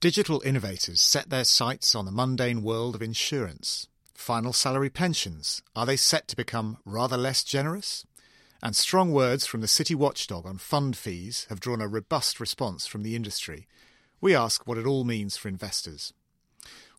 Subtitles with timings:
[0.00, 3.88] Digital innovators set their sights on the mundane world of insurance.
[4.14, 8.06] Final salary pensions, are they set to become rather less generous?
[8.62, 12.86] And strong words from the city watchdog on fund fees have drawn a robust response
[12.86, 13.66] from the industry.
[14.20, 16.12] We ask what it all means for investors.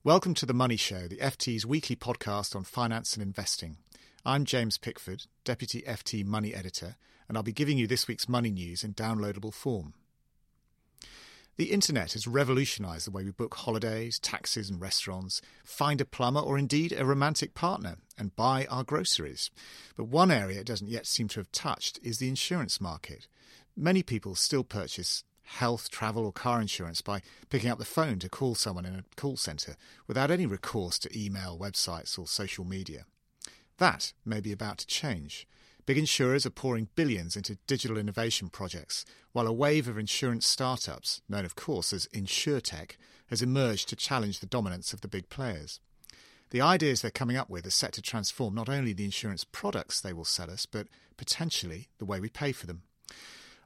[0.04, 3.78] Welcome to The Money Show, the FT's weekly podcast on finance and investing.
[4.26, 6.98] I'm James Pickford, Deputy FT Money Editor,
[7.30, 9.94] and I'll be giving you this week's money news in downloadable form.
[11.60, 16.40] The internet has revolutionised the way we book holidays, taxis, and restaurants, find a plumber
[16.40, 19.52] or indeed a romantic partner, and buy our groceries.
[19.98, 23.28] But one area it doesn't yet seem to have touched is the insurance market.
[23.76, 28.30] Many people still purchase health, travel, or car insurance by picking up the phone to
[28.30, 29.76] call someone in a call centre
[30.08, 33.04] without any recourse to email, websites, or social media.
[33.80, 35.46] That may be about to change.
[35.90, 41.20] Big insurers are pouring billions into digital innovation projects, while a wave of insurance startups,
[41.28, 42.92] known of course as insurtech,
[43.32, 45.80] has emerged to challenge the dominance of the big players.
[46.52, 50.00] The ideas they're coming up with are set to transform not only the insurance products
[50.00, 50.86] they will sell us, but
[51.18, 52.84] potentially the way we pay for them.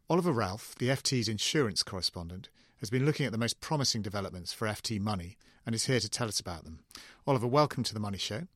[0.10, 2.48] Oliver Ralph, the FT's insurance correspondent,
[2.78, 5.36] has been looking at the most promising developments for FT Money
[5.66, 6.86] and is here to tell us about them.
[7.28, 8.48] Oliver, welcome to the Money Show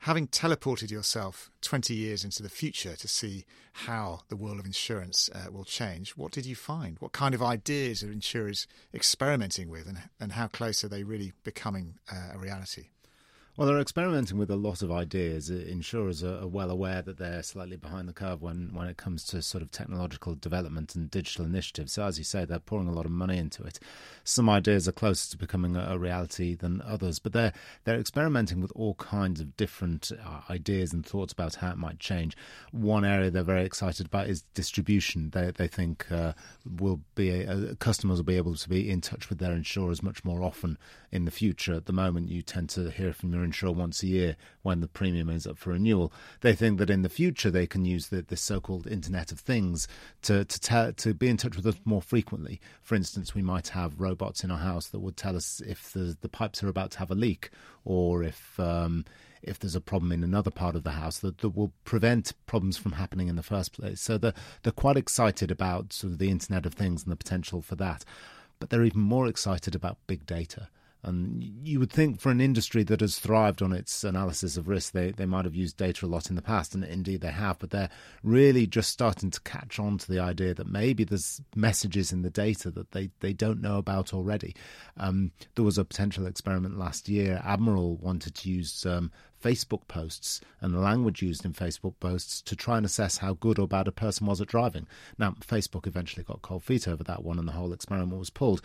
[0.00, 5.28] having teleported yourself 20 years into the future to see how the world of insurance
[5.34, 6.98] uh, will change, what did you find?
[6.98, 11.32] What kind of ideas are insurers experimenting with, and, and how close are they really
[11.44, 12.88] becoming uh, a reality?
[13.56, 15.48] Well, they're experimenting with a lot of ideas.
[15.48, 19.40] Insurers are, well aware that they're slightly behind the curve when, when it comes to
[19.40, 21.94] sort of technological development and digital initiatives.
[21.94, 23.80] So, as you say, they're pouring a lot of money into it.
[24.24, 28.60] Some ideas are closer to becoming a, a reality than others, but they're they're experimenting
[28.60, 32.36] with all kinds of different uh, ideas and thoughts about how it might change.
[32.72, 35.30] One area they're very excited about is distribution.
[35.30, 36.34] They they think uh,
[36.78, 40.26] will be uh, customers will be able to be in touch with their insurers much
[40.26, 40.76] more often
[41.10, 41.72] in the future.
[41.72, 45.28] At the moment, you tend to hear from your once a year when the premium
[45.28, 46.12] is up for renewal.
[46.40, 49.88] They think that in the future they can use the, this so-called Internet of Things
[50.22, 52.60] to to to be in touch with us more frequently.
[52.82, 56.16] For instance, we might have robots in our house that would tell us if the
[56.20, 57.50] the pipes are about to have a leak
[57.84, 59.04] or if um,
[59.42, 62.76] if there's a problem in another part of the house that, that will prevent problems
[62.76, 64.00] from happening in the first place.
[64.00, 67.62] So they're, they're quite excited about sort of the Internet of Things and the potential
[67.62, 68.04] for that.
[68.58, 70.68] But they're even more excited about big data.
[71.06, 74.92] And you would think for an industry that has thrived on its analysis of risk,
[74.92, 77.60] they, they might have used data a lot in the past, and indeed they have,
[77.60, 77.90] but they're
[78.24, 82.30] really just starting to catch on to the idea that maybe there's messages in the
[82.30, 84.56] data that they, they don't know about already.
[84.96, 87.40] Um, there was a potential experiment last year.
[87.44, 92.56] Admiral wanted to use um, Facebook posts and the language used in Facebook posts to
[92.56, 94.88] try and assess how good or bad a person was at driving.
[95.18, 98.60] Now, Facebook eventually got cold feet over that one and the whole experiment was pulled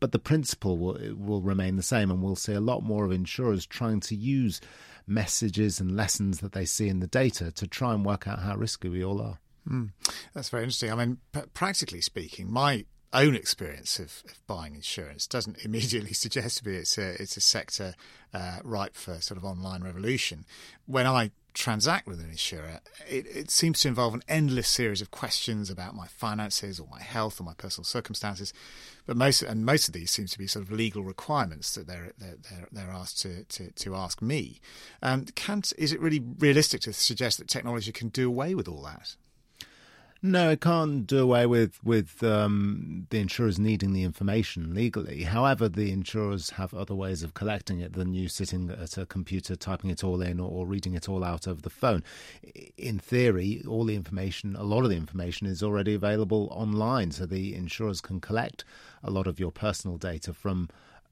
[0.00, 3.12] but the principle will, will remain the same, and we'll see a lot more of
[3.12, 4.60] insurers trying to use
[5.06, 8.56] messages and lessons that they see in the data to try and work out how
[8.56, 9.38] risky we all are.
[9.68, 9.90] Mm,
[10.34, 10.92] that's very interesting.
[10.92, 16.58] I mean, p- practically speaking, my own experience of, of, buying insurance doesn't immediately suggest
[16.58, 17.94] to me it's a it's a sector
[18.34, 20.44] uh, ripe for sort of online revolution.
[20.86, 25.10] When I transact with an insurer, it, it, seems to involve an endless series of
[25.10, 28.52] questions about my finances or my health or my personal circumstances.
[29.06, 32.12] But most and most of these seem to be sort of legal requirements that they're
[32.18, 34.60] they're they're, asked to, to, to ask me.
[35.02, 38.82] Um, can is it really realistic to suggest that technology can do away with all
[38.82, 39.16] that?
[40.26, 45.22] No, it can't do away with with um, the insurers needing the information legally.
[45.22, 49.54] However, the insurers have other ways of collecting it than you sitting at a computer
[49.54, 52.02] typing it all in or, or reading it all out over the phone.
[52.76, 57.24] In theory, all the information, a lot of the information, is already available online, so
[57.24, 58.64] the insurers can collect
[59.04, 60.68] a lot of your personal data from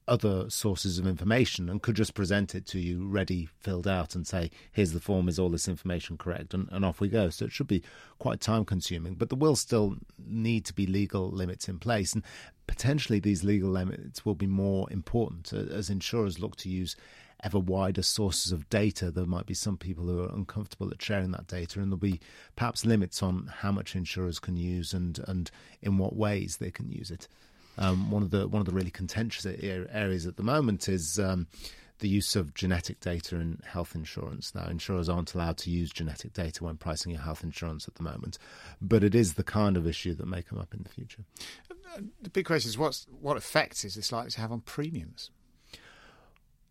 [0.07, 4.27] other sources of information and could just present it to you ready, filled out, and
[4.27, 6.53] say, here's the form, is all this information correct?
[6.53, 7.31] And, and off we go.
[7.31, 7.83] So it should be
[8.19, 9.97] quite time consuming, but there will still
[10.27, 12.13] need to be legal limits in place.
[12.13, 12.23] And
[12.67, 16.97] potentially these legal limits will be more important uh, as insurers look to use
[17.43, 19.11] ever wider sources of data.
[19.11, 22.21] There might be some people who are uncomfortable at sharing that data, and there'll be
[22.57, 25.51] perhaps limits on how much insurers can use and, and
[25.83, 27.29] in what ways they can use it.
[27.79, 31.47] Um, one of the one of the really contentious areas at the moment is um,
[31.99, 34.55] the use of genetic data in health insurance.
[34.55, 38.03] Now, insurers aren't allowed to use genetic data when pricing your health insurance at the
[38.03, 38.39] moment,
[38.81, 41.25] but it is the kind of issue that may come up in the future.
[42.23, 45.31] The big question is what's, what effect is this likely to have on premiums?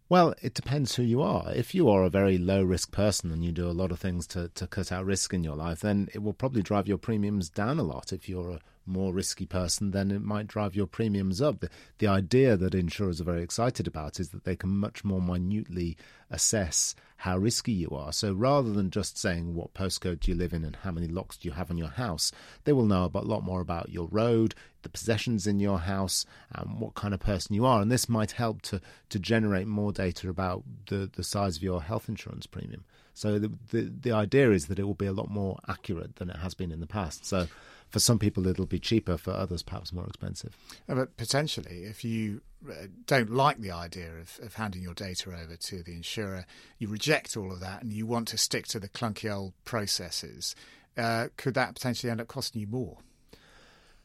[0.09, 1.51] Well, it depends who you are.
[1.53, 4.27] If you are a very low risk person and you do a lot of things
[4.27, 7.49] to, to cut out risk in your life, then it will probably drive your premiums
[7.49, 8.11] down a lot.
[8.11, 11.59] If you're a more risky person, then it might drive your premiums up.
[11.59, 11.69] The,
[11.99, 15.97] the idea that insurers are very excited about is that they can much more minutely
[16.29, 18.11] assess how risky you are.
[18.11, 21.37] So rather than just saying what postcode do you live in and how many locks
[21.37, 22.31] do you have on your house,
[22.65, 26.79] they will know a lot more about your road, the possessions in your house, and
[26.79, 27.81] what kind of person you are.
[27.81, 31.81] And this might help to, to generate more data about the, the size of your
[31.81, 32.83] health insurance premium.
[33.13, 36.29] So the, the the idea is that it will be a lot more accurate than
[36.29, 37.25] it has been in the past.
[37.25, 37.47] So
[37.93, 40.57] for some people it'll be cheaper, for others perhaps more expensive.
[40.87, 45.55] But potentially, if you uh, don't like the idea of, of handing your data over
[45.55, 46.47] to the insurer,
[46.79, 50.55] you reject all of that, and you want to stick to the clunky old processes,
[50.97, 52.97] uh, could that potentially end up costing you more?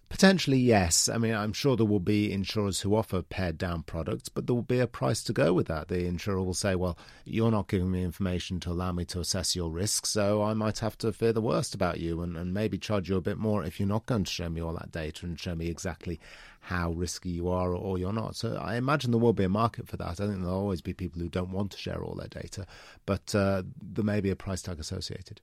[0.09, 1.09] Potentially, yes.
[1.09, 4.55] I mean, I'm sure there will be insurers who offer pared down products, but there
[4.55, 5.89] will be a price to go with that.
[5.89, 9.55] The insurer will say, well, you're not giving me information to allow me to assess
[9.55, 12.79] your risk, so I might have to fear the worst about you and, and maybe
[12.79, 15.27] charge you a bit more if you're not going to show me all that data
[15.27, 16.19] and show me exactly
[16.61, 18.35] how risky you are or you're not.
[18.35, 20.09] So I imagine there will be a market for that.
[20.09, 22.67] I think there'll always be people who don't want to share all their data,
[23.05, 25.41] but uh, there may be a price tag associated.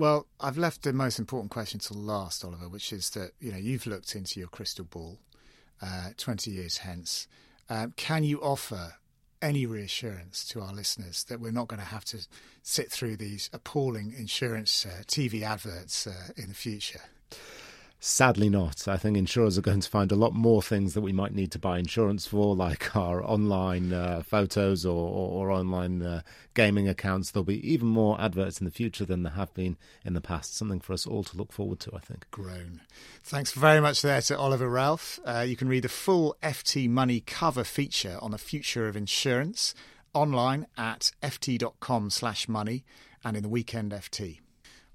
[0.00, 3.58] Well, I've left the most important question till last, Oliver, which is that you know
[3.58, 5.18] you've looked into your crystal ball,
[5.82, 7.28] uh, twenty years hence.
[7.68, 8.94] Um, can you offer
[9.42, 12.26] any reassurance to our listeners that we're not going to have to
[12.62, 17.02] sit through these appalling insurance uh, TV adverts uh, in the future?
[18.02, 18.88] Sadly, not.
[18.88, 21.52] I think insurers are going to find a lot more things that we might need
[21.52, 26.22] to buy insurance for, like our online uh, photos or, or, or online uh,
[26.54, 27.30] gaming accounts.
[27.30, 30.56] There'll be even more adverts in the future than there have been in the past.
[30.56, 32.24] Something for us all to look forward to, I think.
[32.30, 32.80] Grown.
[33.22, 35.20] Thanks very much there to Oliver Ralph.
[35.22, 39.74] Uh, you can read the full FT Money cover feature on the future of insurance
[40.14, 42.82] online at ft.com slash money
[43.22, 44.38] and in the weekend FT.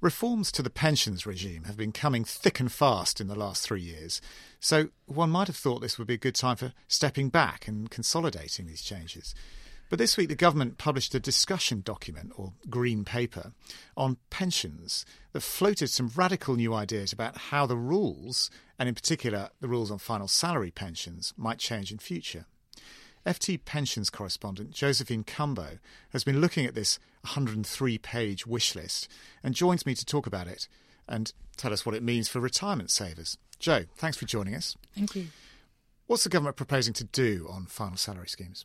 [0.02, 3.82] Reforms to the pensions regime have been coming thick and fast in the last three
[3.82, 4.20] years,
[4.60, 7.90] so one might have thought this would be a good time for stepping back and
[7.90, 9.34] consolidating these changes.
[9.90, 13.54] But this week, the government published a discussion document, or green paper,
[13.96, 19.50] on pensions that floated some radical new ideas about how the rules, and in particular
[19.62, 22.46] the rules on final salary pensions, might change in future.
[23.26, 29.08] FT Pensions correspondent Josephine Cumbo has been looking at this 103 page wish list
[29.44, 30.68] and joins me to talk about it
[31.08, 33.38] and tell us what it means for retirement savers.
[33.60, 34.76] Joe, thanks for joining us.
[34.96, 35.28] Thank you.
[36.08, 38.64] What's the government proposing to do on final salary schemes?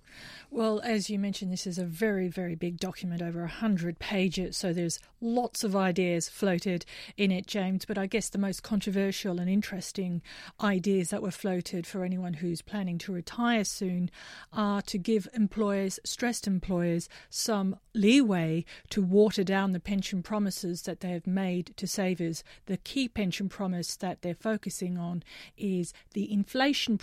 [0.50, 4.74] Well, as you mentioned, this is a very, very big document, over 100 pages, so
[4.74, 6.84] there's lots of ideas floated
[7.16, 7.86] in it, James.
[7.86, 10.20] But I guess the most controversial and interesting
[10.60, 14.10] ideas that were floated for anyone who's planning to retire soon
[14.52, 21.00] are to give employers, stressed employers, some leeway to water down the pension promises that
[21.00, 22.44] they have made to savers.
[22.66, 25.22] The key pension promise that they're focusing on
[25.56, 26.98] is the inflation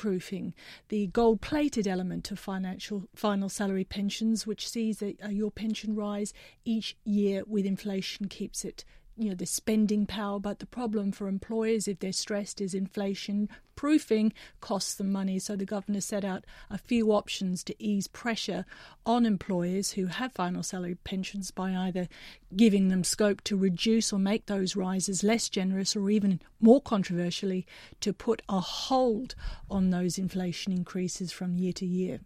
[0.89, 5.51] the gold plated element of financial final salary pensions, which sees a, a, uh, your
[5.51, 6.33] pension rise
[6.65, 8.83] each year with inflation, keeps it
[9.17, 10.39] you know the spending power.
[10.39, 15.39] But the problem for employers if they're stressed is inflation proofing costs them money.
[15.39, 18.65] So the governor set out a few options to ease pressure
[19.05, 22.09] on employers who have final salary pensions by either
[22.57, 27.65] giving them scope to reduce or make those rises less generous or even more controversially
[28.01, 29.35] to put a hold
[29.71, 32.19] on those inflation increases from year to year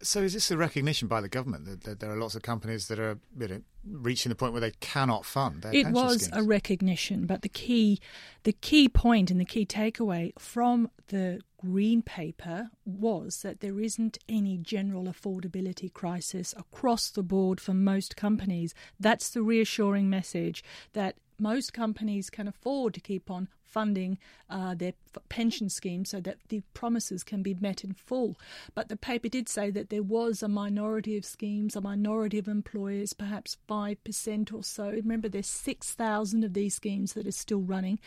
[0.00, 3.00] So, is this a recognition by the government that, there are lots of companies that
[3.00, 6.36] are you know, reaching the point where they cannot fund their it was schemes?
[6.36, 7.98] a recognition, but the key,
[8.44, 14.18] the key point and the key takeaway from the green paper was that there isn't
[14.28, 18.74] any general affordability crisis across the board for most companies.
[19.00, 20.62] That's the reassuring message
[20.92, 24.18] that most companies can afford to keep on funding
[24.50, 24.92] uh, their
[25.28, 28.36] pension scheme so that the promises can be met in full.
[28.74, 32.48] But the paper did say that there was a minority of schemes, a minority of
[32.48, 34.90] employers, perhaps 5% or so.
[34.90, 37.98] Remember, there's 6,000 of these schemes that are still running.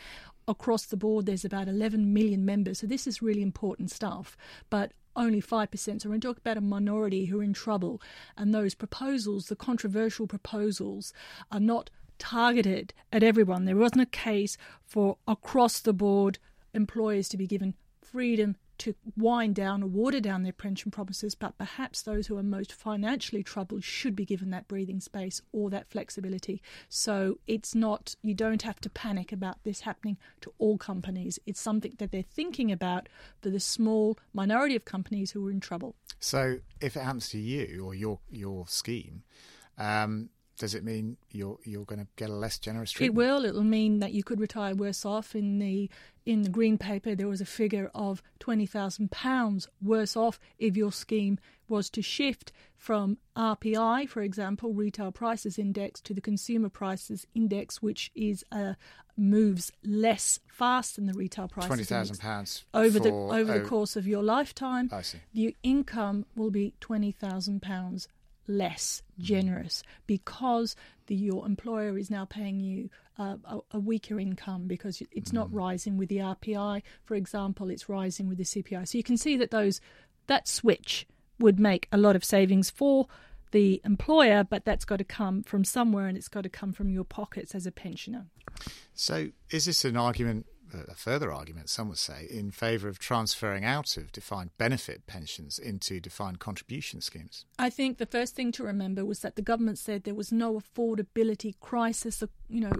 [0.48, 2.80] Across the board, there's about 11 million members.
[2.80, 4.36] So this is really important stuff.
[4.70, 6.00] But only 5%.
[6.00, 8.00] So we're talking about a minority who are in trouble.
[8.36, 11.12] And those proposals, the controversial proposals,
[11.50, 13.64] are not targeted at everyone.
[13.64, 16.38] There wasn't a case for across the board
[16.74, 21.56] employers to be given freedom to wind down or water down their pension promises, but
[21.56, 25.88] perhaps those who are most financially troubled should be given that breathing space or that
[25.88, 26.60] flexibility.
[26.88, 31.38] So it's not, you don't have to panic about this happening to all companies.
[31.46, 33.08] It's something that they're thinking about
[33.40, 35.94] for the small minority of companies who are in trouble.
[36.18, 39.22] So if it happens to you or your your scheme,
[39.78, 40.30] um,
[40.62, 43.16] does it mean you're you're going to get a less generous treatment?
[43.16, 43.44] It will.
[43.44, 45.34] It will mean that you could retire worse off.
[45.34, 45.90] In the
[46.24, 50.76] in the green paper, there was a figure of twenty thousand pounds worse off if
[50.76, 56.68] your scheme was to shift from RPI, for example, retail prices index, to the consumer
[56.68, 58.74] prices index, which is uh,
[59.16, 61.66] moves less fast than the retail prices.
[61.66, 64.90] Twenty thousand pounds over the over the course of your lifetime.
[64.92, 65.18] I see.
[65.32, 68.06] Your income will be twenty thousand pounds
[68.46, 74.66] less generous because the, your employer is now paying you uh, a, a, weaker income
[74.66, 75.34] because it's mm.
[75.34, 78.88] not rising with the RPI, for example, it's rising with the CPI.
[78.88, 79.80] So you can see that those
[80.26, 81.06] that switch
[81.38, 83.06] would make a lot of savings for
[83.50, 86.90] the employer, but that's got to come from somewhere and it's got to come from
[86.90, 88.26] your pockets as a pensioner.
[88.94, 93.64] So, is this an argument a further argument, some would say, in favour of transferring
[93.64, 97.44] out of defined benefit pensions into defined contribution schemes?
[97.58, 100.60] I think the first thing to remember was that the government said there was no
[100.60, 102.72] affordability crisis, uh, you know,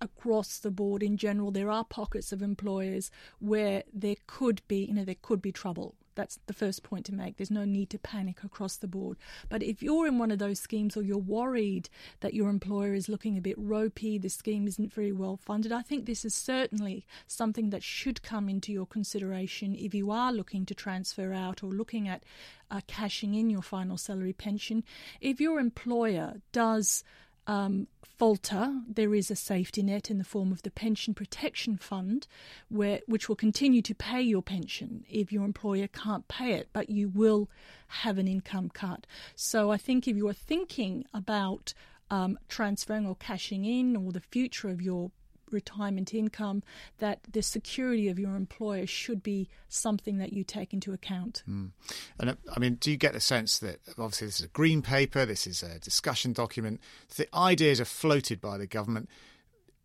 [0.00, 1.50] across the board in general.
[1.50, 5.94] There are pockets of employers where there could be, you know, there could be trouble
[6.20, 7.38] that's the first point to make.
[7.38, 9.16] There's no need to panic across the board.
[9.48, 11.88] But if you're in one of those schemes or you're worried
[12.20, 15.80] that your employer is looking a bit ropey, the scheme isn't very well funded, I
[15.80, 20.66] think this is certainly something that should come into your consideration if you are looking
[20.66, 22.22] to transfer out or looking at
[22.70, 24.84] uh, cashing in your final salary pension.
[25.22, 27.02] If your employer does
[27.46, 32.26] um, falter, there is a safety net in the form of the Pension Protection Fund,
[32.68, 36.90] where which will continue to pay your pension if your employer can't pay it, but
[36.90, 37.48] you will
[37.88, 39.06] have an income cut.
[39.34, 41.72] So I think if you are thinking about
[42.10, 45.10] um, transferring or cashing in or the future of your
[45.52, 46.62] retirement income,
[46.98, 51.42] that the security of your employer should be something that you take into account.
[51.48, 51.70] Mm.
[52.18, 54.82] And uh, I mean, do you get the sense that obviously this is a green
[54.82, 56.80] paper, this is a discussion document,
[57.16, 59.08] the ideas are floated by the government?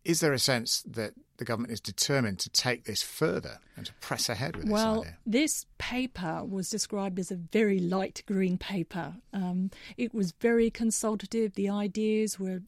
[0.06, 3.92] Is there a sense that the government is determined to take this further and to
[3.94, 5.10] press ahead with well, this idea?
[5.10, 9.14] Well, this paper was described as a very light green paper.
[9.32, 11.54] Um, it was very consultative.
[11.54, 12.60] The ideas were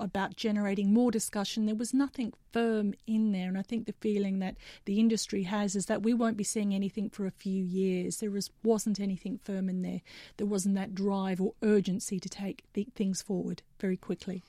[0.00, 1.66] about generating more discussion.
[1.66, 5.76] There was nothing firm in there, and I think the feeling that the industry has
[5.76, 8.16] is that we won't be seeing anything for a few years.
[8.16, 10.00] There was, wasn't anything firm in there.
[10.38, 12.64] There wasn't that drive or urgency to take
[12.96, 14.42] things forward very quickly.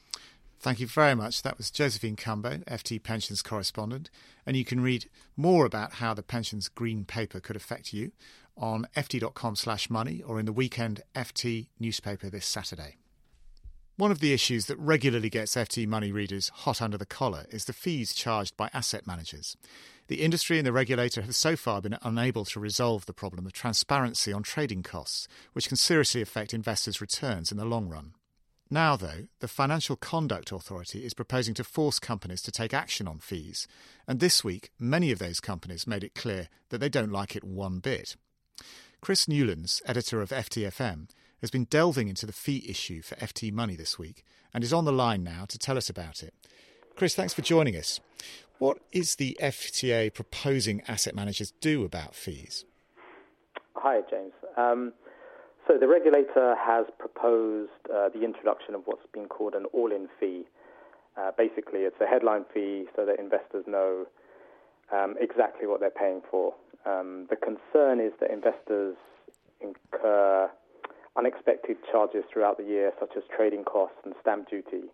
[0.62, 1.42] Thank you very much.
[1.42, 4.12] That was Josephine Cumbo, FT Pensions correspondent.
[4.46, 8.12] And you can read more about how the pensions green paper could affect you
[8.56, 12.98] on ft.com slash money or in the weekend FT newspaper this Saturday.
[13.98, 17.66] One of the issues that regularly gets FT money readers hot under the collar is
[17.66, 19.58] the fees charged by asset managers.
[20.10, 23.54] The industry and the regulator have so far been unable to resolve the problem of
[23.54, 28.14] transparency on trading costs, which can seriously affect investors' returns in the long run.
[28.74, 33.20] Now, though, the Financial Conduct Authority is proposing to force companies to take action on
[33.20, 33.68] fees,
[34.08, 37.44] and this week many of those companies made it clear that they don't like it
[37.44, 38.16] one bit.
[39.02, 41.10] Chris Newlands, editor of FTFM,
[41.42, 44.24] has been delving into the fee issue for FT Money this week
[44.54, 46.34] and is on the line now to tell us about it.
[46.96, 48.00] Chris, thanks for joining us.
[48.58, 52.64] What is the FCA proposing asset managers do about fees?
[53.76, 54.34] Hi, James.
[54.56, 54.94] Um,
[55.72, 60.44] so the regulator has proposed uh, the introduction of what's been called an all-in fee.
[61.18, 64.06] Uh, basically, it's a headline fee so that investors know
[64.92, 66.54] um, exactly what they're paying for.
[66.86, 68.98] Um, the concern is that investors
[69.62, 70.50] incur
[71.18, 74.92] unexpected charges throughout the year, such as trading costs and stamp duty,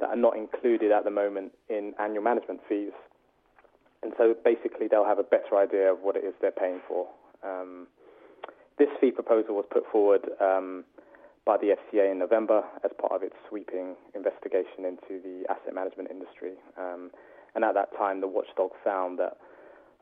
[0.00, 2.92] that are not included at the moment in annual management fees.
[4.02, 7.06] And so basically, they'll have a better idea of what it is they're paying for.
[7.44, 7.86] Um,
[8.78, 10.84] this fee proposal was put forward um,
[11.44, 16.10] by the FCA in November as part of its sweeping investigation into the asset management
[16.10, 16.54] industry.
[16.76, 17.10] Um,
[17.54, 19.38] and at that time, the watchdog found that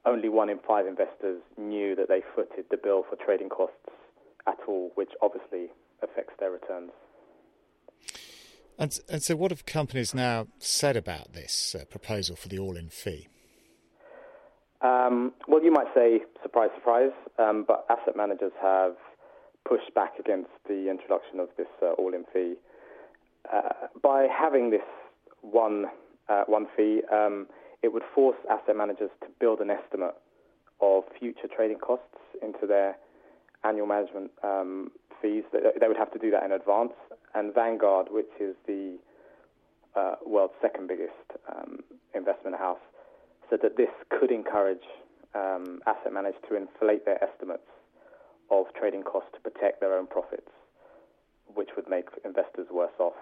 [0.05, 3.77] only one in five investors knew that they footed the bill for trading costs
[4.47, 5.69] at all, which obviously
[6.03, 6.93] affects their returns.
[8.79, 12.77] And, and so, what have companies now said about this uh, proposal for the all
[12.77, 13.29] in fee?
[14.83, 18.97] Um, well, you might say surprise, surprise, um, but asset managers have
[19.69, 22.55] pushed back against the introduction of this uh, all in fee.
[23.53, 24.83] Uh, by having this
[25.41, 25.87] one,
[26.29, 27.47] uh, one fee, um,
[27.83, 30.15] it would force asset managers to build an estimate
[30.81, 32.97] of future trading costs into their
[33.65, 34.91] annual management um,
[35.23, 35.45] fees.
[35.53, 36.93] They would have to do that in advance.
[37.35, 38.99] And Vanguard, which is the
[39.95, 41.13] uh, world's second biggest
[41.49, 41.81] um,
[42.15, 42.79] investment house,
[43.51, 44.85] said that this could encourage
[45.35, 47.69] um, asset managers to inflate their estimates
[48.51, 50.51] of trading costs to protect their own profits,
[51.55, 53.15] which would make investors worse off.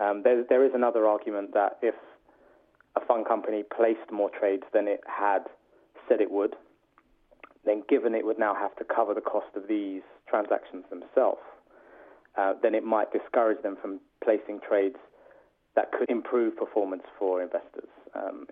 [0.00, 1.94] Um, there, there is another argument that if
[2.96, 5.44] a fund company placed more trades than it had
[6.08, 6.56] said it would,
[7.64, 11.40] then given it would now have to cover the cost of these transactions themselves,
[12.36, 14.96] uh, then it might discourage them from placing trades
[15.76, 17.88] that could improve performance for investors.
[18.14, 18.46] Um,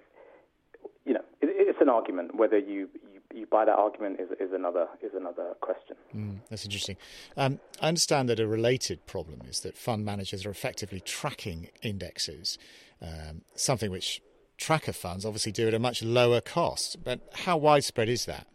[1.05, 2.35] you know, it, it's an argument.
[2.37, 5.97] Whether you, you, you, buy that argument is, is another is another question.
[6.15, 6.97] Mm, that's interesting.
[7.37, 12.59] Um, I understand that a related problem is that fund managers are effectively tracking indexes,
[13.01, 14.23] um, something which
[14.57, 17.03] tracker funds obviously do at a much lower cost.
[17.03, 18.47] But how widespread is that?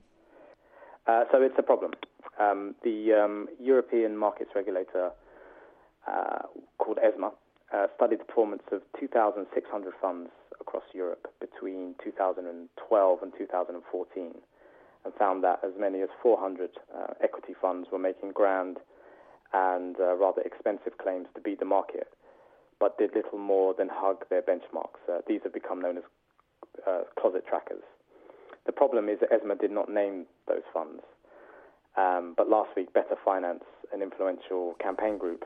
[1.06, 1.92] Uh, so it's a problem.
[2.39, 5.12] Um, the um, European markets regulator,
[6.08, 6.39] uh,
[6.77, 7.32] called ESMA,
[7.74, 14.34] uh, studied the performance of 2,600 funds across Europe between 2012 and 2014
[15.06, 18.78] and found that as many as 400 uh, equity funds were making grand
[19.54, 22.08] and uh, rather expensive claims to beat the market,
[22.80, 25.00] but did little more than hug their benchmarks.
[25.10, 26.04] Uh, these have become known as
[27.20, 27.84] closet trackers.
[28.66, 31.01] The problem is that ESMA did not name those funds.
[31.98, 35.46] Um, but last week, Better Finance, an influential campaign group,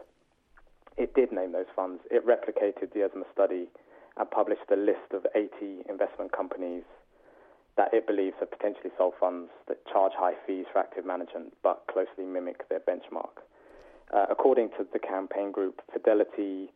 [0.98, 2.02] it did name those funds.
[2.12, 3.68] It replicated the ESMA study
[4.18, 6.84] and published a list of 80 investment companies
[7.78, 11.84] that it believes have potentially sold funds that charge high fees for active management but
[11.92, 13.42] closely mimic their benchmark.
[14.14, 16.70] Uh, according to the campaign group, Fidelity,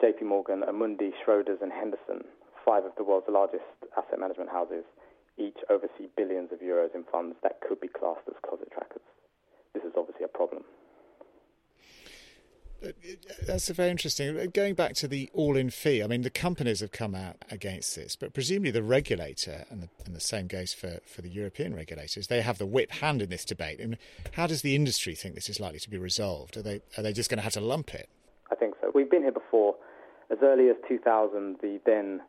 [0.00, 2.22] JP Morgan, Amundi, Schroders, and Henderson,
[2.64, 4.84] five of the world's largest asset management houses,
[5.36, 9.02] each oversee billions of euros in funds that could be classed as closet trackers.
[9.74, 10.62] This is obviously a problem.
[13.46, 14.38] That's very interesting.
[14.38, 17.96] Uh, going back to the all-in fee, I mean, the companies have come out against
[17.96, 21.74] this, but presumably the regulator, and the, and the same goes for, for the European
[21.74, 23.80] regulators, they have the whip hand in this debate.
[23.80, 23.98] Mean,
[24.32, 26.56] how does the industry think this is likely to be resolved?
[26.56, 28.08] Are they are they just going to have to lump it?
[28.50, 28.92] I think so.
[28.94, 29.74] We've been here before.
[30.30, 32.20] As early as 2000, the then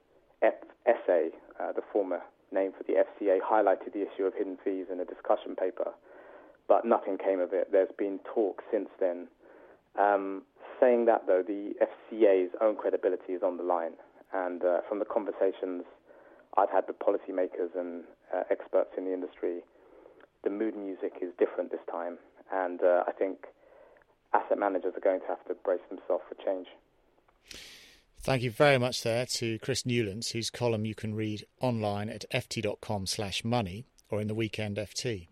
[0.42, 5.00] FSA, uh, the former name for the FCA, highlighted the issue of hidden fees in
[5.00, 5.92] a discussion paper,
[6.68, 7.72] but nothing came of it.
[7.72, 9.28] There's been talk since then.
[9.98, 10.44] Um,
[10.80, 13.94] saying that, though, the FCA's own credibility is on the line.
[14.34, 15.84] And uh, from the conversations
[16.58, 19.62] I've had with policymakers and uh, experts in the industry,
[20.44, 22.18] the mood music is different this time.
[22.52, 23.46] And uh, I think
[24.34, 26.68] asset managers are going to have to brace themselves for change.
[28.22, 32.26] Thank you very much there to Chris Newlands, whose column you can read online at
[32.34, 35.29] ft.com slash money or in the weekend FT.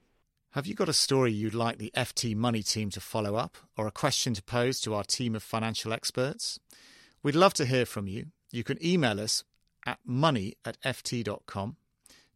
[0.58, 3.86] Have you got a story you'd like the FT Money team to follow up or
[3.86, 6.60] a question to pose to our team of financial experts?
[7.22, 8.32] We'd love to hear from you.
[8.52, 9.44] You can email us
[9.86, 11.76] at money at ft.com,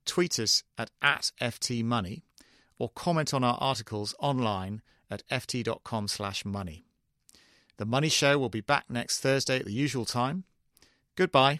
[0.06, 2.22] tweet us at, at ftmoney,
[2.78, 6.86] or comment on our articles online at ft.com slash money.
[7.78, 10.44] The Money Show will be back next Thursday at the usual time.
[11.16, 11.60] Goodbye.